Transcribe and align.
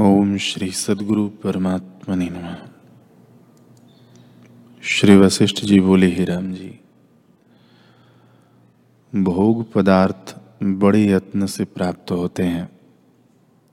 ओम 0.00 0.36
श्री 0.36 0.70
सदगुरु 0.70 1.28
परमात्मा 1.28 2.14
नमः। 2.14 2.56
श्री 4.82 5.16
वशिष्ठ 5.16 5.64
जी 5.64 5.80
बोले, 5.80 6.06
ही 6.06 6.24
राम 6.24 6.52
जी, 6.52 6.80
भोग 9.14 9.72
पदार्थ 9.72 10.36
बड़े 10.62 11.06
यत्न 11.06 11.46
से 11.46 11.64
प्राप्त 11.64 12.10
होते 12.10 12.42
हैं, 12.42 12.70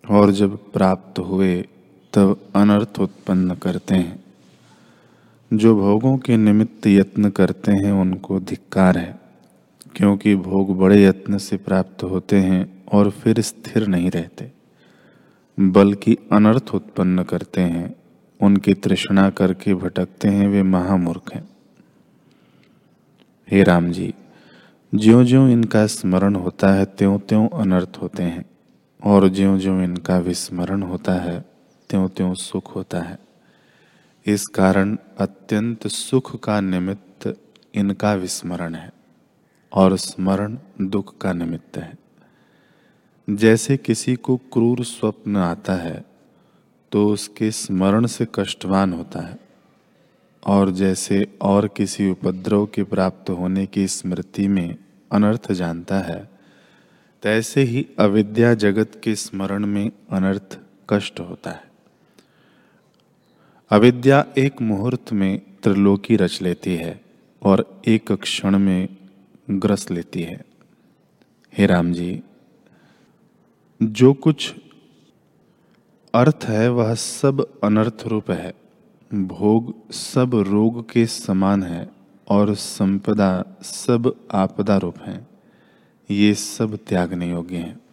और 0.09 0.31
जब 0.31 0.71
प्राप्त 0.71 1.19
हुए 1.19 1.61
तब 2.13 2.49
अनर्थ 2.55 2.99
उत्पन्न 2.99 3.55
करते 3.55 3.95
हैं। 3.95 4.23
जो 5.53 5.75
भोगों 5.75 6.17
के 6.17 6.37
निमित्त 6.37 6.87
यत्न 6.87 7.29
करते 7.29 7.71
हैं, 7.71 7.91
उनको 7.91 8.39
धिक्कार 8.39 8.97
है, 8.97 9.19
क्योंकि 9.95 10.35
भोग 10.35 10.77
बड़े 10.77 11.03
यत्न 11.03 11.37
से 11.37 11.57
प्राप्त 11.57 12.03
होते 12.03 12.35
हैं 12.35 12.83
और 12.85 13.09
फिर 13.09 13.41
स्थिर 13.41 13.87
नहीं 13.87 14.11
रहते। 14.11 14.54
बल्कि 15.57 16.17
अनर्थ 16.31 16.69
उत्पन्न 16.73 17.23
करते 17.23 17.61
हैं, 17.61 17.95
उनकी 18.39 18.73
तृष्णा 18.73 19.29
करके 19.29 19.73
भटकते 19.73 20.27
हैं, 20.27 20.47
वे 20.47 20.63
महामूर्ख 20.63 21.33
हैं। 21.33 21.47
हे 23.51 23.63
राम 23.63 23.91
जी 23.91 24.13
ज्यो 24.93 25.23
ज्यो 25.23 25.47
इनका 25.47 25.85
स्मरण 25.87 26.35
होता 26.35 26.73
है 26.73 26.85
त्यों 26.85 27.17
त्यों 27.19 27.47
अनर्थ 27.49 27.97
होते 28.01 28.23
हैं, 28.23 28.45
और 29.03 29.27
ज्यो 29.29 29.57
ज्यो 29.57 29.81
इनका 29.81 30.17
विस्मरण 30.19 30.83
होता 30.83 31.13
है 31.13 31.39
त्यों 31.89 32.07
त्यों 32.09 32.33
सुख 32.33 32.75
होता 32.75 33.01
है। 33.01 33.19
इस 34.25 34.45
कारण 34.47 34.97
अत्यंत 35.17 35.87
सुख 35.87 36.39
का 36.43 36.61
निमित्त 36.61 37.37
इनका 37.75 38.13
विस्मरण 38.13 38.75
है, 38.75 38.91
और 39.71 39.97
स्मरण 39.97 40.57
दुख 40.81 41.17
का 41.17 41.33
निमित्त 41.33 41.77
है। 41.77 41.93
जैसे 43.27 43.77
किसी 43.77 44.15
को 44.15 44.35
क्रूर 44.53 44.83
स्वप्न 44.85 45.37
आता 45.37 45.73
है 45.73 46.03
तो 46.91 47.07
उसके 47.09 47.49
स्मरण 47.51 48.05
से 48.05 48.27
कष्टवान 48.35 48.93
होता 48.93 49.19
है। 49.19 49.37
और 50.43 50.71
जैसे 50.71 51.25
और 51.41 51.67
किसी 51.67 52.09
उपद्रव 52.09 52.65
के 52.65 52.83
प्राप्त 52.83 53.29
होने 53.29 53.65
की 53.65 53.87
स्मृति 53.87 54.47
में 54.47 54.75
अनर्थ 55.11 55.51
जानता 55.51 55.99
है, 55.99 56.29
तैसे 57.23 57.61
ही 57.61 57.85
अविद्या 57.99 58.53
जगत 58.53 59.01
के 59.03 59.15
स्मरण 59.15 59.65
में 59.65 59.91
अनर्थ 60.11 60.57
कष्ट 60.89 61.19
होता 61.19 61.51
है। 61.51 61.63
अविद्या 63.71 64.25
एक 64.37 64.61
मुहूर्त 64.61 65.13
में 65.13 65.41
त्रिलोकी 65.63 66.15
रच 66.15 66.41
लेती 66.41 66.75
है 66.75 66.99
और 67.41 67.81
एक 67.87 68.11
क्षण 68.11 68.57
में 68.59 68.87
ग्रस 69.49 69.89
लेती 69.91 70.21
है। 70.21 70.41
हे 71.53 71.65
राम 71.65 71.93
जी 71.93 72.21
जो 73.85 74.13
कुछ 74.13 74.55
अर्थ 76.15 76.39
है, 76.43 76.69
वह 76.69 76.93
सब 76.93 77.59
अनर्थ 77.63 78.03
रूप 78.07 78.31
है। 78.31 78.53
भोग 79.13 79.91
सब 79.91 80.31
रोग 80.35 80.91
के 80.91 81.05
समान 81.05 81.63
है 81.63 81.89
और 82.27 82.53
संपदा 82.55 83.57
सब 83.61 84.27
आपदा 84.31 84.77
रूप 84.77 84.97
है। 84.97 85.27
ये 86.11 86.33
सब 86.33 86.75
त्यागने 86.75 87.29
योग्य 87.29 87.57
हैं। 87.57 87.84